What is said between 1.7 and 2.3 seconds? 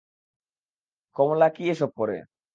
এসব পড়ে?